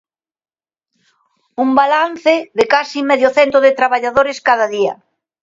Un 1.63 1.69
balance 1.81 2.33
de 2.57 2.65
case 2.73 2.99
medio 3.11 3.29
cento 3.37 3.57
de 3.65 3.75
traballadores 3.79 4.37
cada 4.47 4.65
día. 4.75 4.93